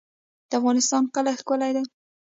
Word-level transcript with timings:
د 0.49 0.51
افغانستان 0.59 1.03
کالي 1.13 1.33
ښکلي 1.39 1.71
دي 1.75 1.83